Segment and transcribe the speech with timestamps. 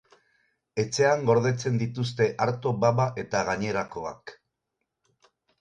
[0.83, 4.35] Etxean gordetzen dituzte arto, baba eta gainerakoak.